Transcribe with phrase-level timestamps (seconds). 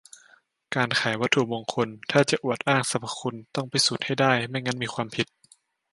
[0.75, 5.27] -การขายวัตถุมงคล ถ้าจะอวดอ้างสรรพคุณ ต้องพิสูจน์ให้ได้ ไม่งั้นมีความผิด